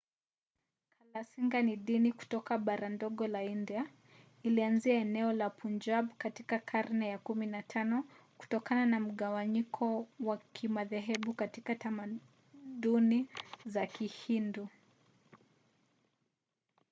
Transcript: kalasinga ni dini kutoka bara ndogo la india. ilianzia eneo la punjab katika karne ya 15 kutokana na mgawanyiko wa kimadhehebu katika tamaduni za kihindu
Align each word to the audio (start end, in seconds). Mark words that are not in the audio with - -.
kalasinga 0.97 1.59
ni 1.63 1.75
dini 1.85 2.09
kutoka 2.19 2.53
bara 2.67 2.87
ndogo 2.95 3.25
la 3.33 3.41
india. 3.55 3.83
ilianzia 4.47 4.95
eneo 5.05 5.29
la 5.39 5.47
punjab 5.59 6.05
katika 6.23 6.59
karne 6.59 7.07
ya 7.09 7.17
15 7.17 8.03
kutokana 8.37 8.85
na 8.85 8.99
mgawanyiko 8.99 10.07
wa 10.19 10.37
kimadhehebu 10.53 11.33
katika 11.33 11.75
tamaduni 11.75 13.27
za 13.65 13.87
kihindu 13.87 14.67